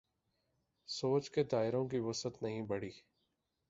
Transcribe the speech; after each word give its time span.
سوچ 0.87 1.29
کے 1.31 1.43
دائروں 1.43 1.87
کی 1.87 1.99
وسعت 1.99 2.41
نہیں 2.43 2.61
بڑھی۔ 2.61 2.91